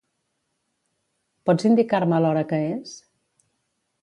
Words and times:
Pots 1.51 1.69
indicar-me 1.71 2.23
l'hora 2.25 2.45
que 2.55 2.63
és? 2.75 2.97